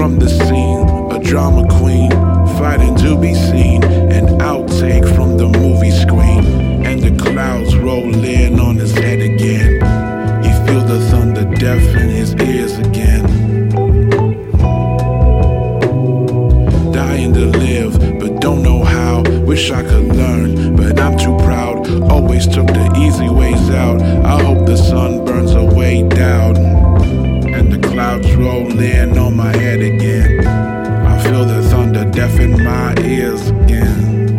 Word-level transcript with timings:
from 0.00 0.18
the 0.18 0.30
scene, 0.30 0.88
a 1.12 1.18
drama 1.22 1.62
queen, 1.76 2.10
fighting 2.56 2.96
to 2.96 3.20
be 3.20 3.34
seen, 3.34 3.84
an 3.84 4.24
outtake 4.38 5.06
from 5.14 5.36
the 5.36 5.46
movie 5.46 5.90
screen. 5.90 6.42
And 6.86 7.02
the 7.02 7.14
clouds 7.22 7.76
roll 7.76 8.14
in 8.24 8.58
on 8.58 8.76
his 8.76 8.92
head 8.92 9.20
again. 9.20 9.72
He 10.42 10.52
feels 10.64 10.86
the 10.88 11.06
thunder 11.10 11.44
deafen 11.54 12.08
his 12.08 12.34
ears 12.36 12.78
again. 12.78 13.24
Dying 16.92 17.34
to 17.34 17.44
live, 17.58 17.92
but 18.20 18.40
don't 18.40 18.62
know 18.62 18.82
how. 18.82 19.20
Wish 19.44 19.70
I 19.70 19.82
could 19.82 20.16
learn, 20.16 20.76
but 20.76 20.98
I'm 20.98 21.18
too 21.18 21.36
proud. 21.44 21.86
Always 22.10 22.46
took 22.46 22.68
the 22.68 22.90
easy 22.96 23.28
ways 23.28 23.68
head 29.60 29.80
again. 29.82 30.46
I 31.12 31.22
feel 31.22 31.44
the 31.44 31.62
thunder 31.70 32.04
deafen 32.10 32.64
my 32.64 32.94
ears 33.04 33.48
again. 33.50 34.38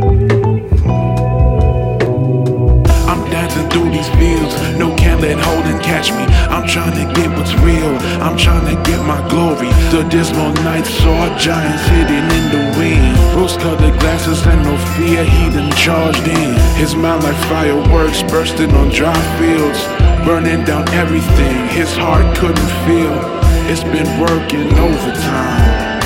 I'm 3.12 3.22
dancing 3.30 3.70
through 3.70 3.90
these 3.92 4.10
fields, 4.20 4.54
no 4.80 4.96
can 4.96 5.22
let 5.22 5.38
hold 5.38 5.66
and 5.66 5.82
catch 5.84 6.10
me. 6.12 6.26
I'm 6.54 6.68
trying 6.68 6.96
to 7.02 7.06
get 7.14 7.30
what's 7.38 7.54
real, 7.62 7.94
I'm 8.26 8.36
trying 8.36 8.66
to 8.72 8.78
get 8.90 9.00
my 9.06 9.22
glory. 9.30 9.70
The 9.94 10.04
dismal 10.10 10.54
night 10.66 10.86
saw 10.86 11.20
giants 11.38 11.84
hidden 11.94 12.26
in 12.38 12.46
the 12.56 12.64
wind. 12.80 13.14
Rose 13.36 13.58
colored 13.58 14.00
glasses 14.00 14.42
and 14.48 14.64
no 14.64 14.76
fear, 14.96 15.24
he 15.24 15.44
done 15.56 15.72
charged 15.74 16.28
in. 16.28 16.54
His 16.82 16.96
mind 16.96 17.24
like 17.24 17.40
fireworks 17.46 18.24
bursting 18.24 18.72
on 18.72 18.90
dry 18.90 19.22
fields, 19.38 19.82
burning 20.26 20.64
down 20.66 20.90
everything 20.90 21.68
his 21.70 21.96
heart 21.96 22.26
couldn't 22.38 22.72
feel. 22.88 23.41
It's 23.74 23.84
been 23.84 24.20
working 24.20 24.68
overtime. 24.78 26.02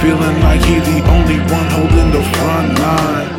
Feeling 0.00 0.40
like 0.42 0.60
he 0.62 0.78
the 0.78 1.02
only 1.10 1.38
one 1.50 1.66
holding 1.66 2.12
the 2.12 2.22
front 2.38 2.78
line. 2.78 3.30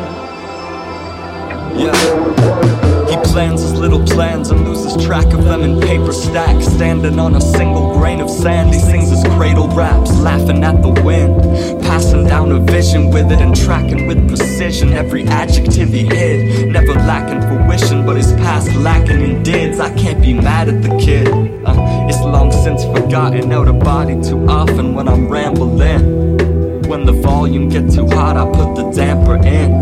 Yeah. 1.74 3.08
He 3.08 3.16
plans 3.32 3.62
his 3.62 3.72
little 3.72 4.04
plans 4.04 4.50
and 4.50 4.68
loses 4.68 5.02
track 5.06 5.32
of 5.32 5.44
them 5.44 5.62
in 5.62 5.80
paper 5.80 6.12
stacks. 6.12 6.66
Standing 6.66 7.18
on 7.18 7.34
a 7.34 7.40
single 7.40 7.94
grain 7.94 8.20
of 8.20 8.28
sand, 8.28 8.74
he 8.74 8.78
sings 8.78 9.08
his 9.08 9.24
cradle 9.38 9.68
raps, 9.68 10.10
laughing 10.18 10.62
at 10.62 10.82
the 10.82 10.90
wind. 11.02 11.40
Passing 11.82 12.26
down 12.26 12.52
a 12.52 12.58
vision 12.58 13.10
with 13.10 13.32
it 13.32 13.40
and 13.40 13.56
tracking 13.56 14.06
with 14.06 14.28
precision 14.28 14.92
every 14.92 15.24
adjective 15.24 15.88
he 15.88 16.04
hid. 16.04 16.70
Never 16.70 16.92
lacking 16.92 17.40
fruition, 17.40 18.04
but 18.04 18.18
his 18.18 18.32
past 18.34 18.70
lacking 18.76 19.22
in 19.22 19.42
dids. 19.42 19.80
I 19.80 19.94
can't 19.94 20.20
be 20.20 20.34
mad 20.34 20.68
at 20.68 20.82
the 20.82 20.94
kid. 20.98 21.28
Uh, 21.64 22.03
long 22.24 22.50
since 22.50 22.84
forgotten, 22.84 23.52
out 23.52 23.68
of 23.68 23.78
body 23.80 24.20
too 24.22 24.46
often 24.48 24.94
when 24.94 25.08
I'm 25.08 25.28
rambling. 25.28 26.38
When 26.88 27.04
the 27.04 27.12
volume 27.12 27.68
get 27.68 27.90
too 27.90 28.06
hot, 28.08 28.36
I 28.36 28.44
put 28.46 28.74
the 28.74 28.90
damper 28.90 29.36
in. 29.36 29.80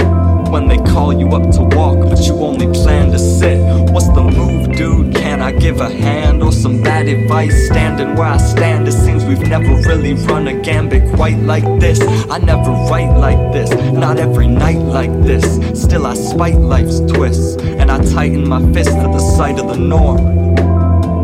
When 0.50 0.68
they 0.68 0.76
call 0.78 1.12
you 1.12 1.28
up 1.28 1.50
to 1.52 1.62
walk, 1.76 1.98
but 2.10 2.20
you 2.26 2.34
only 2.34 2.66
plan 2.72 3.10
to 3.12 3.18
sit. 3.18 3.58
What's 3.90 4.08
the 4.08 4.22
move, 4.22 4.76
dude? 4.76 5.14
Can 5.14 5.40
I 5.40 5.50
give 5.52 5.80
a 5.80 5.88
hand 5.88 6.42
or 6.42 6.52
some 6.52 6.82
bad 6.82 7.08
advice? 7.08 7.54
Standing 7.66 8.14
where 8.16 8.28
I 8.28 8.36
stand, 8.36 8.86
it 8.86 8.92
seems 8.92 9.24
we've 9.24 9.48
never 9.48 9.74
really 9.88 10.12
run 10.12 10.48
a 10.48 10.60
gambit 10.60 11.14
quite 11.14 11.38
like 11.38 11.64
this. 11.80 12.00
I 12.30 12.38
never 12.38 12.70
write 12.70 13.16
like 13.16 13.52
this, 13.52 13.70
not 13.92 14.18
every 14.18 14.46
night 14.46 14.78
like 14.78 15.12
this. 15.22 15.44
Still, 15.80 16.06
I 16.06 16.14
spite 16.14 16.56
life's 16.56 17.00
twists, 17.00 17.56
and 17.56 17.90
I 17.90 17.98
tighten 18.12 18.46
my 18.46 18.60
fist 18.72 18.90
at 18.90 19.10
the 19.10 19.20
sight 19.36 19.58
of 19.58 19.68
the 19.68 19.78
norm. 19.78 20.41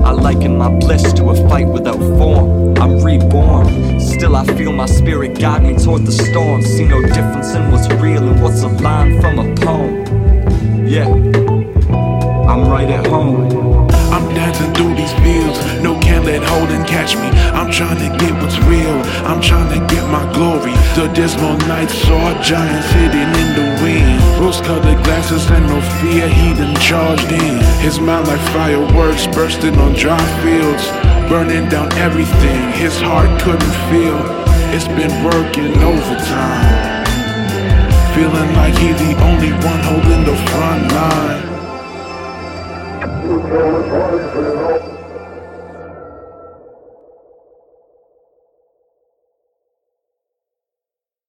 I 0.08 0.12
liken 0.12 0.56
my 0.56 0.70
bliss 0.70 1.12
to 1.12 1.28
a 1.28 1.48
fight 1.50 1.68
without 1.68 1.98
form. 2.16 2.78
I'm 2.78 3.04
reborn. 3.04 4.00
Still, 4.00 4.36
I 4.36 4.44
feel 4.56 4.72
my 4.72 4.86
spirit 4.86 5.38
guide 5.38 5.64
me 5.64 5.76
toward 5.76 6.06
the 6.06 6.12
storm. 6.12 6.62
See 6.62 6.86
no 6.86 7.02
difference 7.02 7.52
in 7.54 7.70
what's 7.70 7.92
real 8.00 8.26
and 8.26 8.42
what's 8.42 8.62
a 8.62 8.68
line 8.68 9.20
from 9.20 9.38
a 9.38 9.54
poem. 9.56 9.97
Let 16.28 16.44
hold 16.44 16.68
and 16.68 16.86
catch 16.86 17.16
me. 17.16 17.28
I'm 17.56 17.70
trying 17.72 17.96
to 18.04 18.10
get 18.20 18.32
what's 18.42 18.58
real, 18.68 19.00
I'm 19.24 19.40
trying 19.40 19.70
to 19.72 19.80
get 19.92 20.04
my 20.12 20.24
glory. 20.36 20.76
The 20.92 21.08
dismal 21.16 21.56
night 21.72 21.88
saw 21.88 22.20
giants 22.42 22.88
hidden 22.92 23.28
in 23.42 23.48
the 23.56 23.66
wind. 23.82 24.20
Rose 24.38 24.60
colored 24.60 25.02
glasses 25.04 25.48
and 25.50 25.64
no 25.66 25.80
fear, 25.98 26.28
he 26.28 26.52
done 26.52 26.76
charged 26.84 27.32
in. 27.32 27.56
His 27.80 27.98
mind 27.98 28.28
like 28.28 28.44
fireworks 28.52 29.26
bursting 29.28 29.76
on 29.78 29.94
dry 29.94 30.24
fields, 30.44 30.84
burning 31.32 31.66
down 31.70 31.88
everything 31.96 32.60
his 32.72 33.00
heart 33.00 33.30
couldn't 33.40 33.76
feel. 33.88 34.20
It's 34.76 34.88
been 35.00 35.14
working 35.24 35.72
overtime. 35.80 37.06
Feeling 38.12 38.50
like 38.60 38.76
he 38.76 38.92
the 38.92 39.12
only 39.28 39.52
one 39.64 39.80
holding 39.88 40.24
the 40.28 40.36
front 40.50 40.92
line. 40.92 41.48